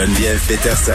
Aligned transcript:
Geneviève 0.00 0.40
Peterson. 0.48 0.92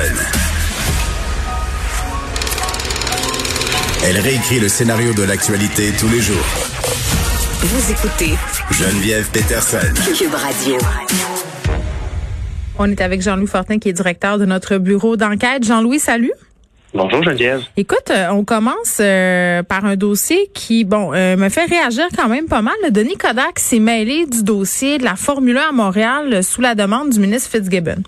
Elle 4.04 4.18
réécrit 4.18 4.60
le 4.60 4.68
scénario 4.68 5.14
de 5.14 5.22
l'actualité 5.22 5.92
tous 6.00 6.10
les 6.10 6.22
jours. 6.22 6.44
Vous 7.60 7.92
écoutez 7.92 8.34
Geneviève 8.72 9.30
Peterson. 9.30 9.78
Cube 10.18 10.34
Radio. 10.34 10.78
On 12.80 12.90
est 12.90 13.00
avec 13.00 13.22
Jean-Louis 13.22 13.46
Fortin, 13.46 13.78
qui 13.78 13.90
est 13.90 13.94
directeur 13.94 14.40
de 14.40 14.46
notre 14.46 14.80
bureau 14.80 15.18
d'enquête. 15.18 15.64
Jean-Louis, 15.64 16.00
salut. 16.00 16.34
Bonjour 16.96 17.22
Geneviève. 17.22 17.62
Écoute, 17.78 18.10
euh, 18.10 18.30
on 18.32 18.44
commence 18.44 18.98
euh, 19.02 19.62
par 19.62 19.86
un 19.86 19.98
dossier 19.98 20.50
qui, 20.56 20.84
bon, 20.84 21.14
euh, 21.14 21.38
me 21.38 21.50
fait 21.50 21.66
réagir 21.66 22.06
quand 22.18 22.28
même 22.28 22.48
pas 22.48 22.64
mal. 22.64 22.74
Denis 22.90 23.18
Kodak 23.18 23.60
s'est 23.60 23.78
mêlé 23.78 24.26
du 24.26 24.42
dossier 24.42 24.98
de 24.98 25.04
la 25.04 25.16
Formule 25.16 25.58
1 25.58 25.70
à 25.70 25.72
Montréal 25.74 26.44
sous 26.44 26.62
la 26.62 26.74
demande 26.74 27.12
du 27.12 27.20
ministre 27.20 27.52
Fitzgibbon. 27.52 28.02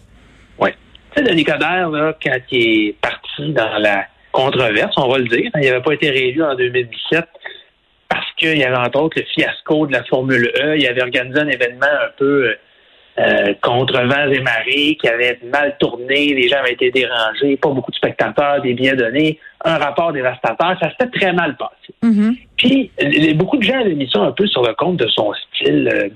Denis 1.28 1.44
Coderre, 1.44 1.90
là, 1.90 2.14
quand 2.24 2.38
il 2.52 2.88
est 2.90 2.96
parti 3.02 3.52
dans 3.54 3.78
la 3.80 4.06
controverse, 4.32 4.94
on 4.98 5.08
va 5.10 5.18
le 5.18 5.26
dire, 5.28 5.50
hein, 5.54 5.60
il 5.62 5.70
n'avait 5.70 5.82
pas 5.82 5.94
été 5.94 6.10
réélu 6.10 6.44
en 6.44 6.56
2017 6.56 7.26
parce 8.10 8.26
qu'il 8.38 8.58
y 8.58 8.64
avait 8.64 8.78
entre 8.78 9.02
autres 9.02 9.18
le 9.20 9.26
fiasco 9.26 9.88
de 9.88 9.94
la 9.94 10.04
Formule 10.06 10.52
E. 10.62 10.78
Il 10.78 10.88
avait 10.88 11.02
organisé 11.02 11.40
un 11.40 11.48
événement 11.48 11.86
un 11.86 12.12
peu 12.18 12.56
euh, 13.20 13.54
contre 13.64 14.00
vents 14.04 14.32
et 14.32 14.40
marées 14.42 14.96
qui 15.02 15.08
avait 15.08 15.40
mal 15.52 15.76
tourné, 15.80 16.34
les 16.36 16.48
gens 16.48 16.58
avaient 16.60 16.74
été 16.74 16.92
dérangés, 16.92 17.58
pas 17.58 17.70
beaucoup 17.70 17.90
de 17.92 17.96
spectateurs, 17.96 18.62
des 18.62 18.74
billets 18.76 18.96
donnés, 18.96 19.40
un 19.66 19.78
rapport 19.80 20.14
dévastateur, 20.14 20.78
ça 20.80 20.92
s'était 20.92 21.20
très 21.20 21.34
mal 21.34 21.58
passé. 21.58 21.94
Puis 22.58 22.92
les- 23.02 23.34
beaucoup 23.34 23.58
de 23.58 23.64
gens 23.64 23.80
avaient 23.80 23.96
mis 23.96 24.10
ça 24.12 24.20
un 24.22 24.32
peu 24.32 24.46
sur 24.48 24.62
le 24.62 24.74
compte 24.76 24.98
de 24.98 25.08
son 25.08 25.34
style. 25.34 25.90
euh, 25.92 26.10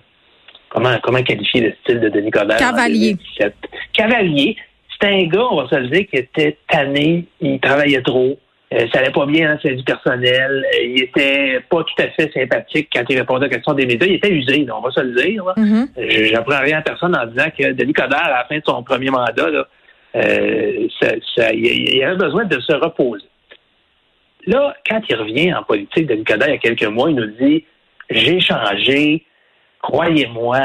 comment 0.69 0.95
comment 1.01 1.21
qualifier 1.23 1.61
le 1.61 1.73
style 1.83 1.99
de 1.99 2.09
Denis 2.09 2.29
Coderre 2.31 2.55
en 2.57 2.59
Cavalier. 2.59 3.15
2017? 3.15 3.53
Cavalier. 3.93 4.55
C'était 5.01 5.13
un 5.13 5.23
gars, 5.27 5.47
on 5.51 5.61
va 5.63 5.67
se 5.69 5.75
le 5.75 5.87
dire, 5.87 6.05
qui 6.07 6.17
était 6.17 6.57
tanné, 6.69 7.25
il 7.39 7.59
travaillait 7.59 8.01
trop. 8.03 8.37
Euh, 8.73 8.85
ça 8.93 8.99
allait 8.99 9.11
pas 9.11 9.25
bien 9.25 9.53
dans 9.53 9.59
sa 9.59 9.69
vie 9.69 9.83
personnelle. 9.83 10.63
Euh, 10.75 10.83
il 10.85 11.03
était 11.03 11.59
pas 11.69 11.83
tout 11.83 12.01
à 12.03 12.07
fait 12.09 12.31
sympathique 12.33 12.87
quand 12.93 13.03
il 13.09 13.17
répondait 13.17 13.47
aux 13.47 13.49
questions 13.49 13.73
des 13.73 13.85
médias. 13.85 14.07
Il 14.07 14.13
était 14.15 14.31
usé, 14.31 14.63
là, 14.63 14.77
on 14.77 14.81
va 14.81 14.91
se 14.91 15.01
le 15.01 15.13
dire. 15.23 15.43
Mhm. 15.57 15.87
Je- 15.97 16.23
J'apprends 16.25 16.59
rien 16.61 16.77
à 16.77 16.81
personne 16.81 17.17
en 17.17 17.25
disant 17.25 17.49
que 17.57 17.71
Denis 17.73 17.91
Coderre, 17.93 18.23
à 18.25 18.29
la 18.29 18.45
fin 18.45 18.57
de 18.59 18.63
son 18.65 18.81
premier 18.83 19.09
mandat, 19.09 19.49
là, 19.49 19.67
euh, 20.15 20.87
ça- 21.01 21.15
ça- 21.35 21.51
il, 21.53 21.65
il 21.65 22.03
avait 22.03 22.15
besoin 22.15 22.45
de 22.45 22.59
se 22.61 22.73
reposer. 22.73 23.25
Là, 24.47 24.73
quand 24.89 25.01
il 25.09 25.15
revient 25.15 25.53
en 25.53 25.63
politique, 25.63 26.07
Denis 26.07 26.23
Coderre, 26.23 26.49
il 26.49 26.53
y 26.53 26.55
a 26.55 26.59
quelques 26.59 26.85
mois, 26.85 27.09
il 27.09 27.15
nous 27.15 27.27
dit 27.41 27.65
J'ai 28.09 28.39
changé, 28.39 29.25
croyez-moi, 29.81 30.59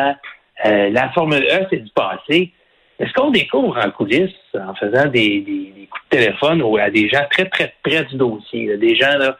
euh, 0.64 0.90
la 0.90 1.08
Formule 1.10 1.42
E, 1.44 1.66
c'est 1.70 1.82
du 1.82 1.90
passé. 1.92 2.52
Est-ce 2.98 3.12
qu'on 3.12 3.30
découvre 3.30 3.78
en 3.78 3.90
coulisses, 3.90 4.30
en 4.54 4.74
faisant 4.74 5.06
des, 5.06 5.40
des- 5.40 5.72
des 5.76 5.86
coups 5.90 6.04
de 6.10 6.16
téléphone 6.16 6.62
à 6.80 6.90
des 6.90 7.08
gens 7.08 7.24
très, 7.30 7.44
très 7.46 7.72
près 7.82 8.04
du 8.04 8.16
dossier, 8.16 8.76
des 8.78 8.96
gens 8.96 9.18
là, 9.18 9.36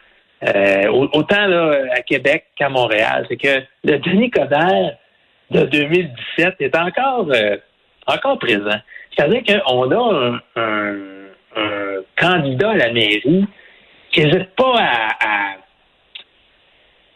euh, 0.47 0.89
au- 0.91 1.09
autant 1.19 1.47
là, 1.47 1.79
à 1.95 2.03
Québec 2.03 2.45
qu'à 2.57 2.69
Montréal, 2.69 3.25
c'est 3.29 3.37
que 3.39 3.63
le 3.85 3.99
Denis 3.99 4.31
Coderre 4.31 4.93
de 5.51 5.61
2017 5.63 6.57
est 6.61 6.77
encore, 6.77 7.29
euh, 7.33 7.57
encore 8.07 8.39
présent. 8.39 8.79
C'est-à-dire 9.17 9.43
qu'on 9.65 9.91
a 9.91 10.15
un, 10.15 10.41
un- 10.57 11.27
un 11.57 11.97
candidat 12.21 12.71
à 12.73 12.77
la 12.77 12.93
mairie 12.93 13.47
qui 14.11 14.21
n'hésite 14.25 14.51
pas 14.57 14.75
à, 14.79 15.09
à, 15.21 15.55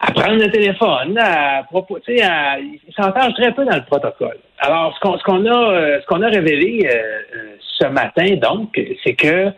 à 0.00 0.12
prendre 0.12 0.43
le 0.43 0.50
téléphone, 0.50 1.19
à 1.19 1.62
proposer, 1.65 2.22
à, 2.22 2.59
il 2.59 2.81
s'engage 2.97 3.34
très 3.34 3.53
peu 3.53 3.65
dans 3.66 3.77
le 3.77 3.84
protocole. 3.84 4.38
Alors, 4.59 4.94
ce 4.94 5.00
qu'on 5.00 5.19
ce 5.19 5.22
qu'on 5.25 5.44
a, 5.44 5.72
euh, 5.72 6.00
ce 6.00 6.06
qu'on 6.06 6.22
a 6.22 6.28
révélé 6.28 6.87
euh, 6.87 6.88
euh, 7.37 7.56
ce 7.61 7.87
matin, 7.87 8.37
donc, 8.37 8.81
c'est 9.05 9.15
que 9.15 9.53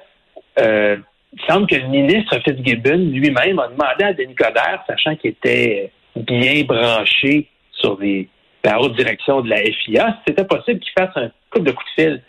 euh, 0.59 0.97
il 1.33 1.41
semble 1.49 1.67
que 1.67 1.77
le 1.77 1.87
ministre 1.89 2.39
Fitzgibbon 2.45 3.11
lui-même 3.13 3.59
a 3.59 3.69
demandé 3.69 4.05
à 4.05 4.13
Denis 4.13 4.35
Coderre, 4.35 4.83
sachant 4.87 5.15
qu'il 5.17 5.31
était 5.31 5.91
bien 6.17 6.65
branché 6.65 7.47
sur 7.71 7.99
les, 8.01 8.29
la 8.65 8.81
haute 8.81 8.97
direction 8.97 9.41
de 9.43 9.49
la 9.49 9.59
FIA, 9.59 10.09
si 10.09 10.23
c'était 10.29 10.45
possible 10.45 10.81
qu'il 10.81 10.93
fasse 10.99 11.17
un 11.17 11.31
coup 11.51 11.61
de 11.61 11.71
coup 11.71 11.85
de 11.97 12.03
fil. 12.03 12.23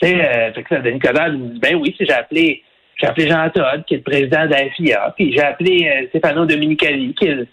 Tu 0.00 0.08
sais, 0.08 0.14
euh, 0.20 0.50
que 0.52 0.74
Denis 0.74 0.98
Coderre 0.98 1.30
lui 1.30 1.38
dit, 1.38 1.58
ben 1.58 1.74
oui, 1.76 1.94
si 1.96 2.04
j'ai 2.04 2.12
appelé, 2.12 2.62
j'ai 2.96 3.06
appelé 3.06 3.28
Jean 3.28 3.48
Todd, 3.50 3.84
qui 3.86 3.94
est 3.94 3.98
le 3.98 4.02
président 4.02 4.44
de 4.46 4.50
la 4.50 4.70
FIA, 4.70 5.12
puis 5.16 5.32
j'ai 5.32 5.42
appelé 5.42 5.86
euh, 5.88 6.06
Stefano 6.08 6.46
Dominicali, 6.46 7.14
qui 7.14 7.26
est 7.26 7.46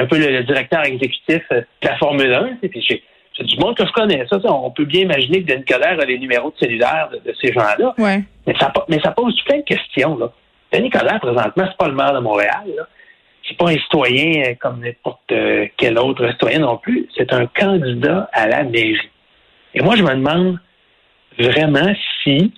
un 0.00 0.06
peu 0.06 0.18
le, 0.18 0.28
le 0.30 0.44
directeur 0.44 0.84
exécutif 0.84 1.42
euh, 1.52 1.60
de 1.82 1.88
la 1.88 1.96
Formule 1.96 2.32
1, 2.32 2.44
tu 2.44 2.58
sais, 2.62 2.68
puis 2.68 2.84
j'ai 2.88 3.02
c'est 3.36 3.46
du 3.46 3.56
monde 3.58 3.76
que 3.76 3.86
je 3.86 3.92
connais. 3.92 4.26
Ça, 4.28 4.38
ça, 4.40 4.52
on 4.52 4.70
peut 4.72 4.84
bien 4.84 5.02
imaginer 5.02 5.42
que 5.42 5.52
Denis 5.52 5.64
Coderre 5.64 5.98
a 6.00 6.04
les 6.04 6.18
numéros 6.18 6.50
de 6.50 6.56
cellulaire 6.58 7.08
de, 7.12 7.18
de 7.18 7.34
ces 7.40 7.52
gens-là. 7.52 7.94
Ouais. 7.96 8.22
Mais 8.46 8.54
ça, 8.58 8.70
po- 8.70 8.82
mais 8.88 8.98
ça 9.02 9.12
pose 9.12 9.40
plein 9.46 9.58
de 9.58 9.62
questions. 9.62 10.18
Là. 10.18 10.30
Denis 10.72 10.90
Coderre, 10.90 11.20
présentement, 11.20 11.64
c'est 11.66 11.76
pas 11.78 11.88
le 11.88 11.94
maire 11.94 12.12
de 12.12 12.18
Montréal. 12.18 12.66
C'est 13.48 13.56
pas 13.56 13.70
un 13.70 13.76
citoyen 13.78 14.42
euh, 14.42 14.54
comme 14.60 14.80
n'importe 14.80 15.30
euh, 15.32 15.66
quel 15.78 15.96
autre 15.98 16.28
citoyen 16.32 16.58
non 16.58 16.76
plus. 16.76 17.08
C'est 17.16 17.32
un 17.32 17.46
candidat 17.46 18.28
à 18.32 18.46
la 18.48 18.64
mairie. 18.64 18.98
Et 19.74 19.80
moi, 19.80 19.94
je 19.96 20.02
me 20.02 20.10
demande 20.14 20.58
vraiment 21.38 21.94
si 22.22 22.52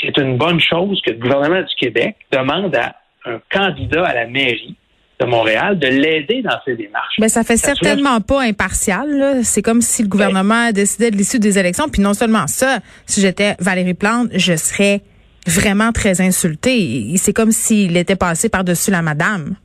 c'est 0.00 0.16
une 0.18 0.36
bonne 0.36 0.60
chose 0.60 1.00
que 1.04 1.10
le 1.10 1.18
gouvernement 1.18 1.60
du 1.62 1.74
Québec 1.78 2.16
demande 2.32 2.74
à 2.76 2.96
un 3.24 3.40
candidat 3.52 4.04
à 4.06 4.14
la 4.14 4.26
mairie 4.26 4.76
de 5.20 5.26
Montréal 5.26 5.78
de 5.78 5.88
l'aider 5.88 6.42
dans 6.42 6.58
ses 6.64 6.76
démarches. 6.76 7.16
Ben, 7.18 7.28
ça 7.28 7.42
fait 7.42 7.56
Ça 7.56 7.74
certainement 7.74 8.20
pas 8.20 8.42
impartial. 8.42 9.40
C'est 9.42 9.62
comme 9.62 9.80
si 9.82 10.02
le 10.02 10.08
gouvernement 10.08 10.70
décidait 10.70 11.10
de 11.10 11.16
l'issue 11.16 11.40
des 11.40 11.58
élections. 11.58 11.88
Puis 11.88 12.00
non 12.00 12.14
seulement 12.14 12.46
ça, 12.46 12.78
si 13.06 13.20
j'étais 13.20 13.54
Valérie 13.58 13.94
Plante, 13.94 14.28
je 14.34 14.54
serais 14.54 15.00
vraiment 15.46 15.90
très 15.92 16.20
insultée. 16.20 17.12
C'est 17.16 17.32
comme 17.32 17.50
s'il 17.50 17.96
était 17.96 18.14
passé 18.16 18.48
par-dessus 18.48 18.92
la 18.92 19.02
madame. 19.02 19.56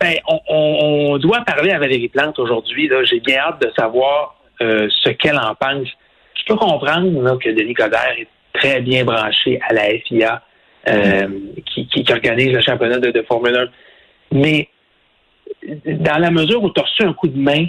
Ben, 0.00 0.14
on, 0.28 0.38
on- 0.48 1.08
on 1.14 1.18
doit 1.18 1.40
parler 1.44 1.72
à 1.72 1.78
Valérie 1.80 2.08
Plante 2.08 2.38
aujourd'hui. 2.38 2.88
J'ai 3.04 3.18
bien 3.18 3.38
hâte 3.38 3.60
de 3.60 3.72
savoir 3.76 4.36
euh, 4.60 4.88
ce 5.02 5.08
qu'elle 5.10 5.38
en 5.38 5.56
pense. 5.56 5.88
Je 6.36 6.44
peux 6.46 6.54
comprendre 6.56 7.20
là, 7.20 7.36
que 7.42 7.50
Denis 7.50 7.74
Coderre 7.74 8.14
est 8.16 8.28
très 8.52 8.80
bien 8.80 9.04
branché 9.04 9.58
à 9.68 9.74
la 9.74 9.88
FIA, 10.06 10.42
euh, 10.88 11.28
qui, 11.66 12.04
organise 12.10 12.52
le 12.52 12.60
championnat 12.62 12.98
de, 12.98 13.10
de 13.10 13.22
Formule 13.22 13.56
1. 13.56 13.68
Mais 14.32 14.68
dans 15.84 16.18
la 16.18 16.30
mesure 16.30 16.62
où 16.62 16.70
tu 16.70 16.80
as 16.80 16.84
reçu 16.84 17.02
un 17.02 17.12
coup 17.12 17.28
de 17.28 17.38
main 17.38 17.66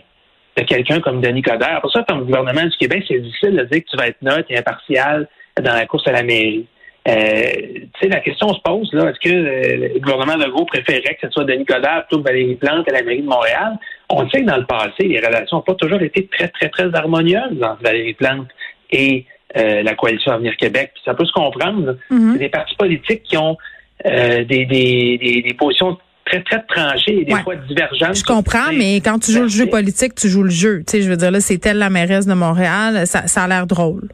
de 0.58 0.64
quelqu'un 0.64 1.00
comme 1.00 1.22
Denis 1.22 1.42
Coderre, 1.42 1.80
pour 1.82 1.92
ça, 1.92 2.04
comme 2.08 2.26
gouvernement 2.26 2.66
du 2.66 2.78
Québec, 2.78 3.04
c'est 3.08 3.20
difficile 3.20 3.56
de 3.56 3.64
dire 3.66 3.84
que 3.84 3.90
tu 3.90 3.98
vas 3.98 4.08
être 4.08 4.22
neutre 4.22 4.48
et 4.50 4.58
impartial 4.58 5.28
dans 5.62 5.74
la 5.74 5.86
course 5.86 6.08
à 6.08 6.12
la 6.12 6.24
mairie. 6.24 6.68
Euh, 7.08 7.52
tu 7.54 7.90
sais, 8.02 8.10
la 8.10 8.20
question 8.20 8.54
se 8.54 8.60
pose, 8.62 8.92
là, 8.94 9.10
est-ce 9.10 9.20
que 9.20 9.34
euh, 9.34 9.90
le 9.94 10.00
gouvernement 10.00 10.36
Legault 10.36 10.66
préférerait 10.66 11.16
que 11.16 11.28
ce 11.28 11.30
soit 11.30 11.46
Denis 11.46 11.66
Coderre 11.66 12.06
plutôt 12.08 12.22
que 12.22 12.28
Valérie 12.28 12.56
Plante 12.56 12.88
à 12.90 12.92
la 12.92 13.04
mairie 13.04 13.22
de 13.22 13.28
Montréal? 13.28 13.78
On 14.10 14.30
sait 14.30 14.42
que 14.42 14.46
dans 14.46 14.58
le 14.58 14.66
passé, 14.66 15.04
les 15.04 15.20
relations 15.20 15.58
n'ont 15.58 15.64
pas 15.64 15.76
toujours 15.76 16.02
été 16.02 16.28
très, 16.28 16.50
très, 16.50 16.70
très 16.70 16.94
harmonieuses 16.94 17.64
entre 17.64 17.82
Valérie 17.82 18.14
Plante 18.14 18.48
et 18.92 19.26
euh, 19.58 19.84
la 19.84 19.96
coalition 19.96 20.32
Avenir 20.32 20.56
Québec. 20.58 20.92
Puis 20.94 21.04
ça 21.06 21.14
peut 21.14 21.26
se 21.26 21.32
comprendre. 21.32 21.98
Mhm. 22.10 22.34
C'est 22.34 22.40
des 22.40 22.50
partis 22.50 22.76
politiques 22.76 23.24
qui 23.24 23.38
ont 23.38 23.58
euh, 24.06 24.44
des, 24.46 24.66
des, 24.66 25.18
des, 25.22 25.42
des 25.42 25.54
positions 25.56 25.98
très, 26.26 26.42
très 26.44 26.62
tranchées 26.64 27.22
et 27.22 27.26
des 27.26 27.34
Ouais. 27.34 27.42
fois 27.42 27.56
divergentes. 27.56 28.16
Je 28.16 28.24
comprends, 28.24 28.72
mais 28.72 28.98
quand 28.98 29.18
tu 29.20 29.32
joues 29.32 29.44
le 29.44 29.48
jeu 29.50 29.66
politique, 29.68 30.14
tu 30.16 30.28
joues 30.30 30.44
le 30.44 30.50
jeu. 30.52 30.80
Tu 30.80 30.98
sais, 30.98 31.02
je 31.02 31.10
veux 31.10 31.18
dire, 31.18 31.32
là, 31.32 31.40
c'est 31.40 31.66
elle 31.66 31.80
la 31.80 31.90
mairesse 31.90 32.28
de 32.28 32.34
Montréal. 32.34 33.08
Ça, 33.08 33.26
ça 33.28 33.44
a 33.44 33.48
l'air 33.48 33.66
drôle. 33.66 34.10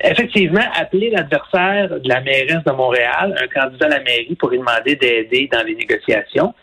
Effectivement, 0.00 0.62
appeler 0.80 1.10
l'adversaire 1.10 1.88
de 2.00 2.08
la 2.08 2.20
mairesse 2.20 2.62
de 2.64 2.70
Montréal, 2.72 3.34
un 3.42 3.60
candidat 3.60 3.86
à 3.86 3.88
la 3.88 4.00
mairie, 4.00 4.36
pour 4.38 4.50
lui 4.50 4.58
demander 4.58 4.94
d'aider 4.94 5.48
dans 5.52 5.64
les 5.66 5.74
négociations, 5.74 6.54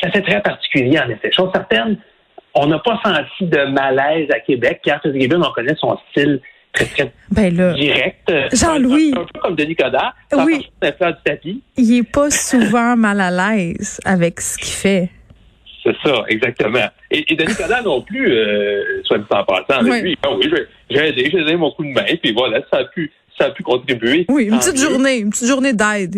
ça 0.00 0.08
c'est 0.14 0.22
très 0.22 0.40
particulier, 0.40 0.98
en 0.98 1.10
effet. 1.10 1.30
Chose 1.36 1.50
certaine, 1.52 1.98
on 2.54 2.66
n'a 2.66 2.78
pas 2.78 2.98
senti 3.04 3.44
de 3.44 3.64
malaise 3.70 4.28
à 4.32 4.40
Québec. 4.40 4.80
Pierre 4.82 5.02
Fitzgibbon, 5.02 5.42
on 5.42 5.52
connaît 5.52 5.74
son 5.78 5.98
style 6.10 6.40
très, 6.72 6.84
très 6.86 7.12
Ben 7.30 7.54
là, 7.56 7.74
direct. 7.74 8.30
Jean-Louis. 8.52 9.12
Un, 9.16 9.20
un 9.20 9.24
peu 9.24 9.40
comme 9.40 9.56
Denis 9.56 9.76
Coderre. 9.76 10.14
Oui. 10.44 10.66
du 10.82 10.88
tapis. 11.24 11.62
il 11.76 11.96
est 11.98 12.02
pas 12.10 12.30
souvent 12.30 12.96
mal 12.96 13.20
à 13.20 13.30
l'aise 13.30 14.00
avec 14.04 14.40
ce 14.40 14.58
qu'il 14.58 14.68
fait. 14.72 15.10
C'est 15.82 15.96
ça, 16.04 16.22
exactement. 16.28 16.86
Et, 17.10 17.32
et 17.32 17.36
Denis 17.36 17.54
Coderre 17.54 17.82
non 17.84 18.02
plus, 18.02 18.30
euh, 18.32 18.82
soit 19.04 19.18
dit 19.18 19.24
en 19.30 19.44
passant, 19.44 19.82
Oui. 19.82 19.90
avec 19.90 20.02
lui, 20.02 20.18
ah 20.22 20.28
oui, 20.36 20.50
j'ai- 20.90 20.98
aidé, 21.08 21.30
j'ai 21.32 21.38
donné 21.38 21.56
mon 21.56 21.70
coup 21.70 21.84
de 21.84 21.90
main, 21.92 22.04
puis 22.22 22.32
voilà, 22.32 22.60
ça 22.70 22.78
a 22.80 22.84
pu, 22.84 23.10
ça 23.38 23.46
a 23.46 23.50
pu 23.50 23.62
contribuer. 23.62 24.26
Oui, 24.28 24.44
une 24.46 24.58
petite 24.58 24.74
mieux. 24.74 24.90
journée, 24.90 25.18
une 25.18 25.30
petite 25.30 25.46
journée 25.48 25.72
d'aide. 25.72 26.12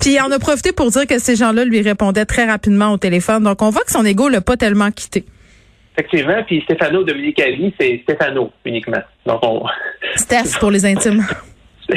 Puis 0.00 0.10
il 0.12 0.20
en 0.20 0.30
a 0.30 0.38
profité 0.38 0.72
pour 0.72 0.90
dire 0.90 1.06
que 1.06 1.18
ces 1.18 1.34
gens-là 1.34 1.64
lui 1.64 1.80
répondaient 1.80 2.26
très 2.26 2.44
rapidement 2.44 2.92
au 2.92 2.98
téléphone. 2.98 3.42
Donc 3.42 3.62
on 3.62 3.70
voit 3.70 3.82
que 3.82 3.90
son 3.90 4.04
ego 4.04 4.28
l'a 4.28 4.42
pas 4.42 4.56
tellement 4.56 4.90
quitté. 4.90 5.24
Effectivement, 5.98 6.42
puis 6.44 6.60
Stéphano 6.62 7.02
Dominicali, 7.04 7.74
c'est 7.80 8.00
Stéphano 8.02 8.52
uniquement. 8.64 9.02
Donc 9.24 9.40
on 9.42 9.64
Steph 10.16 10.58
pour 10.60 10.70
les 10.70 10.84
intimes. 10.84 11.24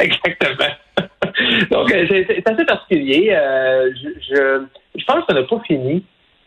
Exactement. 0.00 0.74
Donc, 1.70 1.92
euh, 1.92 2.06
c'est 2.28 2.48
assez 2.48 2.64
particulier. 2.64 3.28
Euh, 3.32 3.90
je, 4.02 4.08
je, 4.34 4.64
je 4.98 5.04
pense 5.04 5.24
qu'on 5.24 5.34
n'a 5.34 5.42
pas 5.42 5.60
fini 5.66 6.04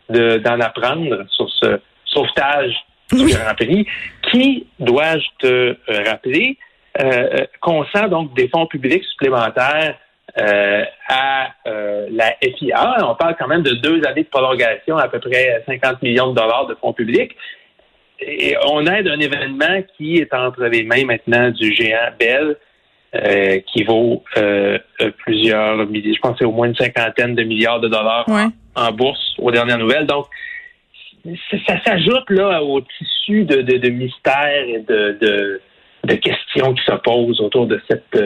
de- 0.08 0.38
d'en 0.38 0.58
apprendre 0.60 1.24
sur 1.30 1.48
ce 1.50 1.80
sauvetage 2.06 2.74
du 3.12 3.24
Oui. 3.24 3.32
Grand 3.32 3.54
Prix, 3.54 3.86
qui, 4.30 4.66
dois-je 4.80 5.26
te 5.38 5.46
euh, 5.46 6.02
rappeler, 6.06 6.56
euh, 7.00 7.04
euh, 7.40 7.46
consent 7.60 8.08
donc 8.08 8.34
des 8.34 8.48
fonds 8.48 8.66
publics 8.66 9.04
supplémentaires 9.04 9.96
euh, 10.40 10.84
à 11.08 11.48
euh, 11.66 12.06
la 12.10 12.34
FIA. 12.42 12.96
On 13.04 13.14
parle 13.14 13.36
quand 13.38 13.48
même 13.48 13.62
de 13.62 13.72
deux 13.72 14.02
années 14.04 14.22
de 14.24 14.28
prolongation, 14.28 14.96
à 14.96 15.08
peu 15.08 15.18
près 15.20 15.62
50 15.66 16.02
millions 16.02 16.30
de 16.32 16.36
dollars 16.40 16.66
de 16.66 16.74
fonds 16.76 16.92
publics. 16.92 17.32
Et 18.20 18.56
on 18.66 18.84
aide 18.86 19.08
un 19.08 19.20
événement 19.20 19.82
qui 19.96 20.16
est 20.16 20.32
entre 20.34 20.64
les 20.64 20.82
mains 20.82 21.04
maintenant 21.04 21.50
du 21.50 21.72
géant 21.72 22.10
Bell, 22.18 22.56
euh, 23.14 23.60
qui 23.72 23.84
vaut 23.84 24.22
plusieurs 25.24 25.86
milliers, 25.86 26.14
je 26.14 26.20
pense 26.20 26.32
que 26.32 26.38
c'est 26.40 26.44
au 26.44 26.52
moins 26.52 26.66
une 26.68 26.74
cinquantaine 26.74 27.34
de 27.34 27.42
milliards 27.42 27.80
de 27.80 27.88
dollars 27.88 28.24
en- 28.28 28.34
Ouais. 28.34 28.50
en, 28.74 28.92
bourse 28.92 29.34
aux 29.38 29.50
dernières 29.50 29.78
nouvelles. 29.78 30.06
Donc, 30.06 30.26
ça, 31.50 31.56
ça 31.66 31.84
s'ajoute 31.84 32.30
là 32.30 32.62
au 32.62 32.80
tissu 32.80 33.44
de, 33.44 33.62
de, 33.62 33.76
de 33.78 33.88
mystères 33.88 34.64
et 34.66 34.80
de, 34.80 35.16
de, 35.20 35.60
de 36.04 36.14
questions 36.14 36.74
qui 36.74 36.82
se 36.84 36.92
posent 36.96 37.40
autour 37.40 37.66
de 37.66 37.80
cette 37.88 38.16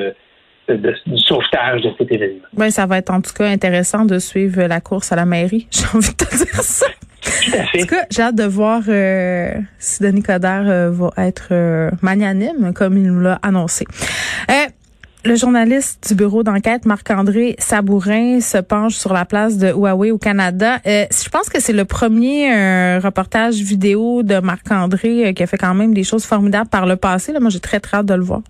de- 0.69 0.95
du 1.07 1.19
sauvetage 1.19 1.83
de 1.83 1.91
cet 1.99 2.11
événement. 2.13 2.43
Ben, 2.55 2.71
ça 2.71 2.87
va 2.87 2.99
être 2.99 3.11
en 3.11 3.21
tout 3.21 3.33
cas 3.33 3.47
intéressant 3.47 4.05
de 4.05 4.19
suivre 4.19 4.63
la 4.63 4.81
course 4.81 5.13
à 5.13 5.17
la 5.17 5.25
mairie. 5.27 5.67
J'ai 5.71 5.85
envie 5.95 6.09
de 6.11 6.15
te 6.25 6.37
dire 6.37 6.63
ça. 6.63 6.87
Tout 7.23 7.57
à 7.57 7.63
En 7.63 7.67
fait. 7.67 7.79
tout 7.79 7.87
cas, 7.87 8.05
j'ai 8.11 8.23
hâte 8.23 8.35
de 8.35 8.43
voir 8.43 8.83
euh, 8.89 9.53
si 9.79 10.03
Denis 10.03 10.23
Coderre 10.25 10.65
euh, 10.69 10.91
va 10.91 11.11
être 11.19 11.49
euh, 11.53 11.89
magnanime, 12.03 12.73
comme 12.75 12.97
il 12.99 13.05
nous 13.05 13.21
l'a 13.21 13.39
annoncé. 13.45 13.85
Le 15.25 15.37
journaliste 15.37 16.09
du 16.09 16.17
bureau 16.17 16.43
d'enquête, 16.43 16.85
Marc-André 16.85 17.55
Sabourin, 17.61 18.41
se 18.41 18.59
penche 18.59 18.95
sur 18.97 19.13
la 19.13 19.25
place 19.25 19.57
de 19.57 19.69
Huawei 19.69 20.11
au 20.11 20.19
Canada. 20.19 20.81
Je 20.85 21.29
pense 21.29 21.49
que 21.49 21.61
c'est 21.61 21.73
le 21.73 21.85
premier 21.85 22.99
reportage 22.99 23.55
vidéo 23.55 24.25
de 24.25 24.41
Marc-André 24.41 25.33
qui 25.33 25.45
a 25.45 25.47
fait 25.47 25.59
quand 25.59 25.75
même 25.75 25.95
des 25.95 26.03
choses 26.03 26.25
formidables 26.25 26.69
par 26.69 26.87
le 26.87 26.97
passé. 26.97 27.31
Là. 27.33 27.39
Moi, 27.39 27.51
j'ai 27.51 27.61
très, 27.61 27.79
très 27.79 27.99
hâte 27.99 28.07
de 28.07 28.15
le 28.15 28.23
voir. 28.25 28.41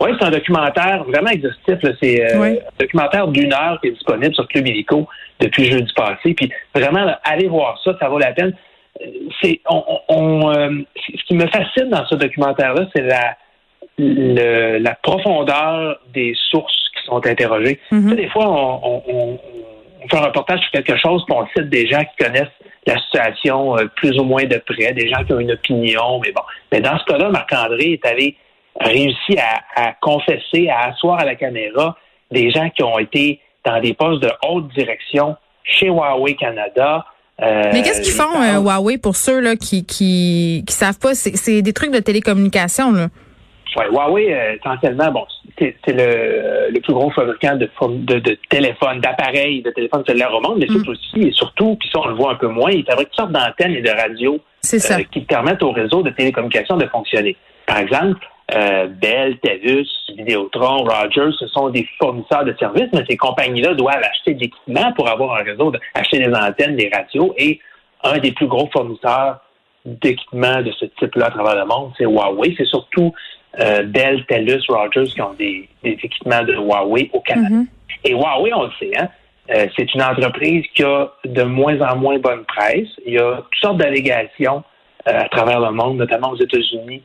Oui, 0.00 0.10
c'est 0.18 0.26
un 0.26 0.30
documentaire 0.30 1.04
vraiment 1.04 1.30
exhaustif. 1.30 1.76
C'est 2.02 2.22
euh, 2.34 2.38
Oui. 2.40 2.48
un 2.58 2.70
documentaire 2.78 3.28
d'une 3.28 3.52
heure 3.52 3.78
qui 3.82 3.88
est 3.88 3.92
disponible 3.92 4.34
sur 4.34 4.48
Club 4.48 4.66
Illico 4.66 5.06
depuis 5.40 5.64
jeudi 5.66 5.92
passé. 5.94 6.34
Puis 6.34 6.50
vraiment, 6.74 7.04
là, 7.04 7.20
allez 7.24 7.48
voir 7.48 7.78
ça, 7.84 7.96
ça 8.00 8.08
vaut 8.08 8.18
la 8.18 8.32
peine. 8.32 8.54
Euh, 9.02 9.06
C'est 9.42 9.60
on, 9.68 9.84
on- 10.08 10.50
euh, 10.50 10.70
ce 10.96 11.24
qui 11.26 11.34
me 11.34 11.46
fascine 11.48 11.90
dans 11.90 12.04
ce 12.06 12.14
documentaire-là, 12.14 12.86
c'est 12.94 13.02
la 13.02 13.36
le- 13.98 14.78
la 14.78 14.94
profondeur 15.02 15.98
des 16.14 16.34
sources 16.50 16.88
qui 16.98 17.04
sont 17.04 17.24
interrogées. 17.26 17.78
Mhm. 17.90 18.04
Tu 18.04 18.10
sais, 18.10 18.22
des 18.22 18.28
fois, 18.30 18.48
on, 18.48 18.80
on- 18.82 19.02
on- 19.08 19.38
on 20.02 20.08
fait 20.08 20.16
un 20.16 20.20
reportage 20.26 20.60
sur 20.60 20.70
quelque 20.70 20.96
chose, 20.96 21.22
puis 21.26 21.36
on 21.38 21.46
cite 21.48 21.68
des 21.68 21.86
gens 21.86 22.00
qui 22.04 22.24
connaissent 22.24 22.48
la 22.86 22.98
situation 22.98 23.76
euh, 23.76 23.84
plus 23.96 24.18
ou 24.18 24.24
moins 24.24 24.44
de 24.44 24.56
près, 24.56 24.92
des 24.94 25.08
gens 25.08 25.22
qui 25.24 25.34
ont 25.34 25.40
une 25.40 25.52
opinion, 25.52 26.18
mais 26.24 26.32
bon. 26.32 26.40
Mais 26.72 26.80
dans 26.80 26.98
ce 26.98 27.04
cas-là, 27.04 27.28
Marc-André 27.28 27.92
est 27.92 28.06
allé 28.06 28.36
réussi 28.78 29.36
à, 29.38 29.88
à 29.88 29.92
confesser, 30.00 30.68
à 30.68 30.88
asseoir 30.90 31.18
à 31.18 31.24
la 31.24 31.34
caméra 31.34 31.96
des 32.30 32.50
gens 32.50 32.70
qui 32.70 32.82
ont 32.82 32.98
été 32.98 33.40
dans 33.64 33.80
des 33.80 33.94
postes 33.94 34.22
de 34.22 34.30
haute 34.48 34.68
direction 34.74 35.36
chez 35.64 35.88
Huawei 35.88 36.34
Canada. 36.36 37.04
Euh, 37.42 37.70
Mais 37.72 37.82
qu'est-ce 37.82 38.02
qu'ils 38.02 38.12
font, 38.12 38.40
euh, 38.40 38.60
Huawei, 38.60 38.98
pour 38.98 39.16
ceux 39.16 39.40
là, 39.40 39.56
qui, 39.56 39.84
qui, 39.84 40.64
qui 40.66 40.74
savent 40.74 40.98
pas? 40.98 41.14
C'est 41.14 41.62
des 41.62 41.72
trucs 41.72 41.90
de 41.90 41.98
télécommunication. 41.98 42.92
Là. 42.92 43.08
Ouais, 43.76 43.86
Huawei, 43.90 44.34
euh, 44.34 44.56
essentiellement, 44.56 45.10
bon, 45.12 45.24
c'est 45.58 45.76
c'est 45.84 45.92
le, 45.92 46.70
le 46.72 46.80
plus 46.80 46.92
gros 46.92 47.10
fabricant 47.10 47.56
de, 47.56 47.68
de, 47.88 48.18
de 48.18 48.38
téléphones, 48.48 49.00
d'appareils, 49.00 49.62
de 49.62 49.70
téléphones 49.70 50.04
cellulaires 50.06 50.34
au 50.34 50.40
monde, 50.40 50.58
mais 50.58 50.66
c'est 50.68 50.88
aussi 50.88 51.28
et 51.28 51.32
surtout, 51.32 51.76
puis 51.76 51.88
ça 51.92 52.00
on 52.00 52.08
le 52.08 52.14
voit 52.14 52.32
un 52.32 52.34
peu 52.34 52.48
moins, 52.48 52.70
il 52.70 52.84
fabrique 52.84 53.08
toutes 53.10 53.16
sortes 53.16 53.32
d'antennes 53.32 53.74
et 53.74 53.82
de 53.82 53.90
radios 53.90 54.40
ça. 54.62 55.02
qui 55.04 55.20
permettent 55.20 55.62
au 55.62 55.70
réseau 55.70 56.02
de 56.02 56.10
télécommunications 56.10 56.76
de 56.78 56.86
fonctionner. 56.86 57.36
Par 57.66 57.78
exemple, 57.78 58.18
euh, 58.54 58.86
Bell, 58.86 59.38
Telus, 59.40 59.88
Vidéotron, 60.16 60.84
Rogers, 60.84 61.34
ce 61.38 61.46
sont 61.48 61.68
des 61.70 61.86
fournisseurs 61.98 62.44
de 62.44 62.54
services, 62.58 62.88
mais 62.92 63.04
ces 63.08 63.16
compagnies-là 63.16 63.74
doivent 63.74 64.02
acheter 64.02 64.34
de 64.34 64.40
l'équipement 64.40 64.92
pour 64.92 65.08
avoir 65.08 65.40
un 65.40 65.44
réseau, 65.44 65.72
acheter 65.94 66.18
des 66.18 66.34
antennes, 66.34 66.76
des 66.76 66.90
radios, 66.92 67.34
et 67.38 67.60
un 68.02 68.18
des 68.18 68.32
plus 68.32 68.46
gros 68.46 68.68
fournisseurs 68.72 69.40
d'équipements 69.84 70.62
de 70.62 70.72
ce 70.72 70.86
type-là 70.86 71.26
à 71.26 71.30
travers 71.30 71.56
le 71.56 71.66
monde, 71.66 71.92
c'est 71.96 72.04
Huawei. 72.04 72.54
C'est 72.56 72.66
surtout 72.66 73.12
euh, 73.58 73.82
Bell, 73.84 74.24
Telus, 74.26 74.62
Rogers 74.68 75.12
qui 75.12 75.22
ont 75.22 75.34
des, 75.34 75.68
des 75.82 75.98
équipements 76.02 76.42
de 76.42 76.54
Huawei 76.54 77.10
au 77.12 77.20
Canada. 77.20 77.48
Mhm. 77.56 77.66
Et 78.04 78.12
Huawei, 78.12 78.52
on 78.54 78.64
le 78.64 78.70
sait, 78.78 78.92
hein, 78.98 79.08
euh, 79.50 79.66
c'est 79.76 79.92
une 79.94 80.02
entreprise 80.02 80.64
qui 80.74 80.84
a 80.84 81.10
de 81.24 81.42
moins 81.42 81.80
en 81.80 81.96
moins 81.96 82.18
bonne 82.18 82.44
presse. 82.44 82.88
Il 83.04 83.14
y 83.14 83.18
a 83.18 83.36
toutes 83.36 83.60
sortes 83.60 83.78
d'allégations 83.78 84.62
euh, 85.08 85.20
à 85.20 85.28
travers 85.28 85.60
le 85.60 85.72
monde, 85.72 85.96
notamment 85.96 86.30
aux 86.30 86.36
États-Unis, 86.36 87.02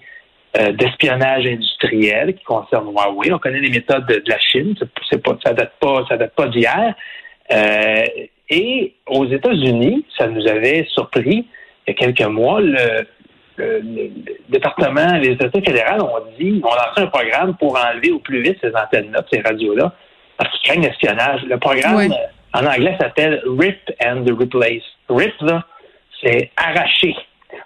euh, 0.57 0.71
d'espionnage 0.71 1.45
industriel 1.45 2.33
qui 2.35 2.43
concerne 2.43 2.87
Huawei. 2.87 3.31
On 3.33 3.39
connaît 3.39 3.59
les 3.59 3.69
méthodes 3.71 4.05
de, 4.07 4.15
de 4.15 4.29
la 4.29 4.39
Chine, 4.39 4.75
c'est, 4.79 4.87
c'est 5.09 5.23
pas, 5.23 5.37
ça 5.45 5.53
date 5.53 5.73
pas, 5.79 6.05
ça 6.07 6.17
date 6.17 6.33
pas 6.35 6.47
d'hier. 6.47 6.93
Euh, 7.51 8.03
et 8.49 8.93
aux 9.07 9.25
États-Unis, 9.25 10.05
ça 10.17 10.27
nous 10.27 10.47
avait 10.47 10.85
surpris 10.89 11.47
il 11.87 11.91
y 11.91 11.91
a 11.91 11.93
quelques 11.93 12.21
mois, 12.27 12.61
le, 12.61 13.05
le- 13.57 13.79
le 13.79 14.11
département, 14.49 15.17
les 15.17 15.31
autorités 15.33 15.61
fédérales 15.61 16.01
ont 16.01 16.19
dit, 16.39 16.61
ont 16.63 16.67
lancé 16.73 17.01
un 17.01 17.07
programme 17.07 17.55
pour 17.57 17.77
enlever 17.77 18.11
au 18.11 18.19
plus 18.19 18.41
vite 18.41 18.57
ces 18.61 18.71
antennes-là, 18.75 19.23
ces 19.31 19.41
radios-là, 19.41 19.93
parce 20.37 20.49
qu'ils 20.51 20.69
craignent 20.69 20.83
l'espionnage. 20.83 21.41
Le 21.43 21.57
programme, 21.57 21.95
euh, 22.11 22.59
en 22.59 22.65
anglais, 22.65 22.95
s'appelle 22.99 23.41
RIP 23.45 23.91
and 24.03 24.25
Replace. 24.27 24.83
RIP, 25.09 25.33
là, 25.41 25.63
c'est 26.23 26.49
arracher. 26.57 27.15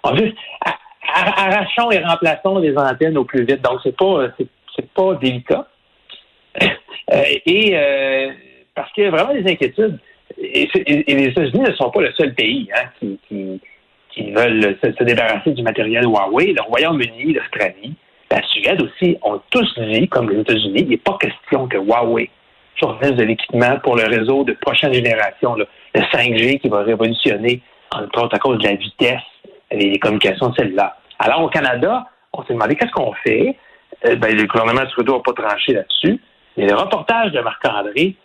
A- 0.02 0.10
a- 0.10 0.78
arrachons 1.14 1.90
et 1.90 1.98
remplaçons 1.98 2.58
les 2.58 2.76
antennes 2.76 3.18
au 3.18 3.24
plus 3.24 3.44
vite. 3.44 3.62
Donc, 3.62 3.80
c'est 3.82 3.96
pas, 3.96 4.28
c'est, 4.38 4.92
pas 4.92 5.14
délicat. 5.14 5.66
Euh, 7.12 7.24
et 7.44 7.72
euh, 7.74 8.30
parce 8.72 8.92
qu'il 8.92 9.02
y 9.02 9.06
a 9.08 9.10
vraiment 9.10 9.34
des 9.34 9.50
inquiétudes. 9.50 9.98
Et, 10.38 10.68
les 11.08 11.24
États-Unis 11.24 11.64
ne 11.64 11.72
sont 11.72 11.90
pas 11.90 12.02
le 12.02 12.12
seul 12.12 12.32
pays 12.34 12.68
hein, 12.72 12.86
qui, 13.00 13.60
qui, 14.12 14.30
veulent 14.30 14.78
se, 14.80 14.92
se 14.92 15.02
débarrasser 15.02 15.50
du 15.50 15.64
matériel 15.64 16.04
Huawei. 16.04 16.52
Le 16.52 16.62
Royaume-Uni, 16.62 17.32
l'Australie, 17.32 17.96
la 18.30 18.40
Suède 18.44 18.80
aussi 18.80 19.16
ont 19.22 19.40
tous 19.50 19.76
dit, 19.76 20.08
comme 20.08 20.30
les 20.30 20.40
États-Unis, 20.40 20.82
il 20.82 20.88
n'est 20.90 20.96
pas 20.98 21.18
question 21.20 21.66
que 21.66 21.78
Huawei 21.78 22.30
fournisse 22.78 23.12
de 23.12 23.24
l'équipement 23.24 23.78
pour 23.82 23.96
le 23.96 24.04
réseau 24.04 24.44
de 24.44 24.52
prochaine 24.52 24.92
génération, 24.92 25.56
le 25.56 25.66
5G 25.94 26.60
qui 26.60 26.68
va 26.68 26.82
révolutionner, 26.82 27.60
entre 27.92 28.24
autres 28.24 28.36
à 28.36 28.38
cause 28.38 28.58
de 28.58 28.68
la 28.68 28.74
vitesse 28.74 29.20
des 29.70 29.98
communications 29.98 30.52
cellulaires. 30.54 30.96
Alors 31.20 31.42
au 31.42 31.48
Canada, 31.48 32.06
on 32.32 32.42
s'est 32.44 32.54
demandé 32.54 32.76
qu'est-ce 32.76 32.92
qu'on 32.92 33.12
fait. 33.12 33.56
Euh, 34.06 34.16
ben, 34.16 34.34
le 34.34 34.46
gouvernement 34.46 34.86
Trudeau 34.90 35.16
n'a 35.16 35.22
pas 35.22 35.32
tranché 35.32 35.74
là-dessus. 35.74 36.18
Mais 36.56 36.66
le 36.66 36.74
reportage 36.74 37.32
de 37.32 37.40
Marc-André 37.40 38.16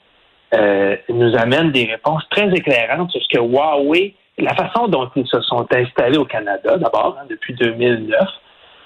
euh, 0.53 0.95
nous 1.09 1.35
amène 1.37 1.71
des 1.71 1.85
réponses 1.85 2.23
très 2.29 2.49
éclairantes 2.53 3.11
sur 3.11 3.21
ce 3.21 3.27
que 3.27 3.41
Huawei, 3.41 4.15
la 4.37 4.55
façon 4.55 4.87
dont 4.87 5.09
ils 5.15 5.27
se 5.27 5.41
sont 5.41 5.67
installés 5.71 6.17
au 6.17 6.25
Canada, 6.25 6.77
d'abord, 6.77 7.17
hein, 7.19 7.25
depuis 7.29 7.53
2009. 7.53 8.17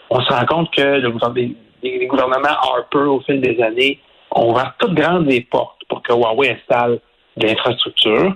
On 0.09 0.21
se 0.21 0.33
rend 0.33 0.45
compte 0.45 0.73
que 0.73 0.81
le 0.81 1.13
les, 1.83 2.07
gouvernements 2.07 2.47
Harper, 2.47 2.97
au 2.97 3.21
fil 3.21 3.39
des 3.41 3.61
années, 3.61 3.99
ont 4.31 4.51
ouvert 4.51 4.73
toutes 4.79 4.95
grandes 4.95 5.27
les 5.27 5.41
portes 5.41 5.81
pour 5.87 6.01
que 6.01 6.13
Huawei 6.13 6.51
installe 6.51 6.99
de 7.37 7.47
l'infrastructure. 7.47 8.33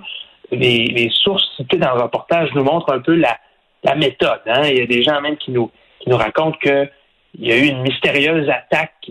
Les 0.52 1.10
sources 1.10 1.44
citées 1.56 1.78
dans 1.78 1.94
le 1.94 2.02
reportage 2.02 2.50
nous 2.54 2.62
montrent 2.62 2.92
un 2.92 3.00
peu 3.00 3.16
la, 3.16 3.36
la 3.84 3.94
méthode. 3.94 4.40
hein. 4.46 4.62
Il 4.64 4.78
y 4.78 4.82
a 4.82 4.86
des 4.86 5.02
gens 5.02 5.20
même 5.20 5.36
qui 5.36 5.50
nous, 5.52 5.70
qui 6.00 6.08
nous 6.08 6.16
racontent 6.16 6.58
qu'il 6.58 6.90
y 7.38 7.52
a 7.52 7.56
eu 7.56 7.66
une 7.68 7.82
mystérieuse 7.82 8.48
attaque 8.48 9.10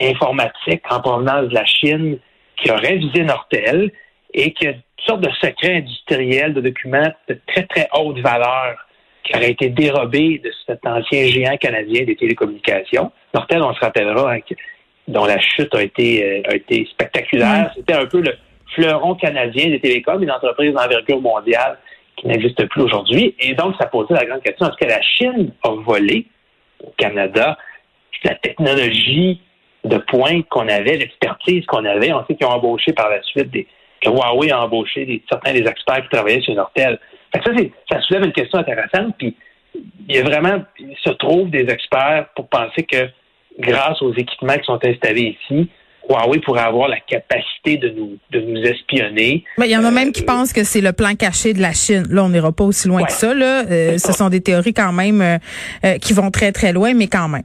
informatique 0.00 0.82
en 0.90 1.00
provenance 1.00 1.48
de 1.48 1.54
la 1.54 1.64
Chine 1.66 2.18
qui 2.56 2.70
aurait 2.70 2.96
visé 2.96 3.22
Nortel 3.22 3.90
et 4.32 4.52
qu'il 4.52 4.68
y 4.68 4.70
a 4.70 4.74
toutes 4.74 5.06
sortes 5.06 5.20
de 5.20 5.30
secrets 5.40 5.76
industriels, 5.76 6.54
de 6.54 6.60
documents 6.60 7.12
de 7.28 7.38
très, 7.46 7.64
très 7.64 7.88
haute 7.94 8.18
valeur 8.20 8.76
qui 9.24 9.34
auraient 9.36 9.50
été 9.50 9.68
dérobés 9.68 10.40
de 10.42 10.50
cet 10.66 10.86
ancien 10.86 11.26
géant 11.26 11.56
canadien 11.58 12.04
des 12.04 12.16
télécommunications. 12.16 13.12
Nortel, 13.34 13.62
on 13.62 13.74
se 13.74 13.80
rappellera, 13.80 14.32
hein, 14.32 14.40
que- 14.40 14.54
dont 15.08 15.24
la 15.26 15.38
chute 15.40 15.74
a 15.74 15.82
été, 15.82 16.24
euh, 16.24 16.50
a 16.50 16.54
été 16.54 16.86
spectaculaire. 16.90 17.70
C'était 17.76 17.94
un 17.94 18.06
peu 18.06 18.20
le 18.20 18.34
fleuron 18.74 19.14
canadien 19.16 19.68
des 19.68 19.80
télécoms, 19.80 20.22
une 20.22 20.30
entreprise 20.30 20.72
d'envergure 20.72 21.20
mondiale 21.20 21.78
qui 22.20 22.28
n'existe 22.28 22.66
plus 22.66 22.82
aujourd'hui. 22.82 23.34
Et 23.38 23.54
donc, 23.54 23.74
ça 23.80 23.86
posait 23.86 24.14
la 24.14 24.26
grande 24.26 24.42
question, 24.42 24.66
est-ce 24.66 24.76
que 24.76 24.90
la 24.90 25.00
Chine 25.02 25.52
a 25.62 25.70
volé 25.70 26.26
au 26.84 26.92
Canada 26.98 27.56
la 28.22 28.34
technologie 28.34 29.40
de 29.84 29.96
pointe 29.96 30.46
qu'on 30.50 30.68
avait, 30.68 30.98
l'expertise 30.98 31.64
qu'on 31.64 31.86
avait? 31.86 32.12
On 32.12 32.24
sait 32.26 32.34
qu'ils 32.34 32.46
ont 32.46 32.50
embauché 32.50 32.92
par 32.92 33.08
la 33.08 33.22
suite 33.22 33.50
des, 33.50 33.66
que 34.02 34.10
Huawei 34.10 34.50
a 34.50 34.62
embauché 34.62 35.22
certains 35.28 35.54
des 35.54 35.66
experts 35.66 36.02
qui 36.02 36.08
travaillaient 36.10 36.42
chez 36.42 36.54
Nortel. 36.54 36.98
ça, 37.32 37.40
ça 37.90 38.00
soulève 38.02 38.24
une 38.24 38.32
question 38.32 38.58
intéressante, 38.58 39.14
puis 39.16 39.34
il 40.08 40.16
y 40.16 40.18
a 40.18 40.22
vraiment, 40.22 40.62
il 40.78 40.96
se 41.02 41.10
trouve 41.10 41.48
des 41.48 41.66
experts 41.70 42.26
pour 42.36 42.48
penser 42.48 42.82
que 42.82 43.08
grâce 43.58 44.00
aux 44.02 44.12
équipements 44.12 44.56
qui 44.56 44.64
sont 44.64 44.84
installés 44.84 45.38
ici, 45.42 45.70
Huawei 46.10 46.40
pourrait 46.40 46.62
avoir 46.62 46.88
la 46.88 46.98
capacité 46.98 47.76
de 47.76 47.90
nous, 47.90 48.18
de 48.30 48.40
nous 48.40 48.60
espionner. 48.62 49.44
Mais 49.58 49.68
il 49.68 49.72
y 49.72 49.76
en 49.76 49.84
a 49.84 49.90
même 49.90 50.12
qui 50.12 50.22
euh, 50.22 50.26
pensent 50.26 50.52
que 50.52 50.64
c'est 50.64 50.80
le 50.80 50.92
plan 50.92 51.14
caché 51.14 51.52
de 51.54 51.60
la 51.60 51.72
Chine. 51.72 52.04
Là, 52.10 52.24
on 52.24 52.28
n'ira 52.28 52.52
pas 52.52 52.64
aussi 52.64 52.88
loin 52.88 53.04
que 53.04 53.12
ça. 53.12 53.32
Là. 53.32 53.64
Euh, 53.70 53.98
ce 53.98 54.12
sont 54.12 54.28
des 54.28 54.40
théories 54.40 54.74
quand 54.74 54.92
même 54.92 55.20
euh, 55.22 55.98
qui 55.98 56.12
vont 56.12 56.30
très, 56.30 56.52
très 56.52 56.72
loin, 56.72 56.94
mais 56.94 57.06
quand 57.06 57.28
même. 57.28 57.44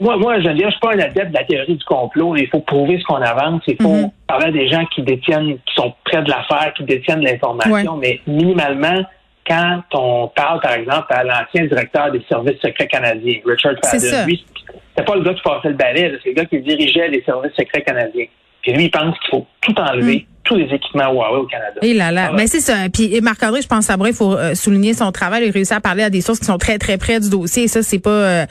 Moi, 0.00 0.16
moi, 0.16 0.40
je 0.40 0.48
ne 0.48 0.70
suis 0.70 0.80
pas 0.80 0.94
un 0.94 1.00
adepte 1.00 1.30
de 1.30 1.34
la 1.34 1.44
théorie 1.44 1.74
du 1.74 1.84
complot. 1.84 2.36
Il 2.36 2.48
faut 2.48 2.60
prouver 2.60 2.98
ce 3.00 3.04
qu'on 3.04 3.16
avance. 3.16 3.62
Il 3.66 3.76
faut 3.82 3.88
mm-hmm. 3.88 4.10
parler 4.28 4.46
à 4.46 4.52
des 4.52 4.68
gens 4.68 4.84
qui 4.94 5.02
détiennent, 5.02 5.54
qui 5.54 5.74
sont 5.74 5.92
près 6.04 6.22
de 6.22 6.30
l'affaire, 6.30 6.72
qui 6.76 6.84
détiennent 6.84 7.22
l'information. 7.22 7.96
Mais 7.96 8.20
minimalement, 8.28 9.02
quand 9.48 9.82
on 9.94 10.28
parle, 10.28 10.60
par 10.60 10.74
exemple, 10.74 11.06
à 11.08 11.24
l'ancien 11.24 11.66
directeur 11.66 12.12
des 12.12 12.22
services 12.28 12.60
secrets 12.60 12.86
canadiens, 12.86 13.38
Richard 13.44 13.74
Fadden, 13.82 14.26
lui, 14.26 14.44
c'est 14.96 15.04
pas 15.04 15.14
le 15.14 15.22
gars 15.22 15.34
qui 15.34 15.42
passait 15.42 15.68
le 15.68 15.74
balai, 15.74 16.18
c'est 16.22 16.30
le 16.30 16.34
gars 16.34 16.44
qui 16.44 16.60
dirigeait 16.60 17.08
les 17.08 17.22
services 17.22 17.52
secrets 17.56 17.82
canadiens. 17.82 18.26
Puis 18.62 18.72
lui, 18.72 18.84
il 18.84 18.90
pense 18.90 19.18
qu'il 19.20 19.30
faut 19.30 19.46
tout 19.60 19.74
enlever, 19.80 20.26
hmm. 20.28 20.37
Tous 20.48 20.56
les 20.56 20.64
équipements 20.64 21.12
Huawei 21.12 21.40
au 21.40 21.46
Canada. 21.46 21.78
Et 21.82 21.94
là 21.94 22.10
là, 22.10 22.32
mais 22.34 22.46
c'est 22.46 22.60
ça. 22.60 22.88
Puis 22.92 23.20
Marc-André, 23.20 23.60
je 23.62 23.68
pense 23.68 23.88
à 23.90 23.96
il 24.06 24.14
faut 24.14 24.34
euh, 24.34 24.54
souligner 24.54 24.94
son 24.94 25.12
travail. 25.12 25.44
Il 25.46 25.50
réussit 25.50 25.74
à 25.74 25.80
parler 25.80 26.02
à 26.02 26.10
des 26.10 26.22
sources 26.22 26.38
qui 26.40 26.46
sont 26.46 26.56
très 26.56 26.78
très 26.78 26.96
près 26.96 27.20
du 27.20 27.28
dossier. 27.28 27.64
Et 27.64 27.68
ça, 27.68 27.82
c'est 27.82 27.98
pas 27.98 28.10
euh, 28.10 28.46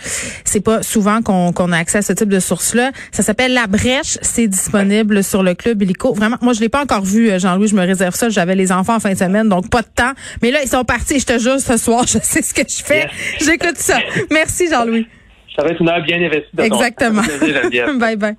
c'est 0.46 0.64
pas 0.64 0.84
souvent 0.84 1.22
qu'on 1.22 1.52
qu'on 1.52 1.72
a 1.72 1.78
accès 1.78 1.98
à 1.98 2.02
ce 2.02 2.14
type 2.14 2.30
de 2.30 2.40
sources-là. 2.40 2.92
Ça 3.12 3.24
s'appelle 3.24 3.54
La 3.54 3.66
Brèche. 3.68 4.18
C'est 4.22 4.48
disponible 4.48 5.24
sur 5.24 5.42
le 5.42 5.56
club 5.56 5.82
Illico. 5.82 6.14
Vraiment, 6.14 6.38
moi 6.42 6.54
je 6.54 6.60
l'ai 6.60 6.70
pas 6.70 6.84
encore 6.84 7.04
vu, 7.04 7.30
euh, 7.30 7.40
Jean-Louis. 7.40 7.68
Je 7.68 7.76
me 7.76 7.86
réserve 7.86 8.14
ça. 8.14 8.30
J'avais 8.30 8.56
les 8.56 8.72
enfants 8.72 8.96
en 8.96 9.00
fin 9.00 9.14
de 9.14 9.18
semaine, 9.18 9.50
donc 9.50 9.70
pas 9.70 9.82
de 9.82 9.88
temps. 9.94 10.14
Mais 10.44 10.52
là, 10.52 10.60
ils 10.64 10.70
sont 10.70 10.84
partis. 10.84 11.20
Je 11.20 11.26
te 11.26 11.40
jure, 11.40 11.60
ce 11.60 11.78
soir, 11.78 12.04
je 12.06 12.20
sais 12.22 12.44
ce 12.44 12.54
que 12.54 12.62
je 12.68 12.84
fais. 12.84 13.08
J'écoute 13.40 13.78
ça. 13.78 13.98
Merci, 14.32 14.70
Jean-Louis. 14.70 15.08
Ça 15.56 15.64
va 15.64 15.72
être 15.72 15.82
une 15.82 15.90
heure 15.90 16.04
bien 16.04 16.22
investie. 16.22 16.50
Exactement. 16.60 17.24
bye 18.00 18.16
bye. 18.16 18.36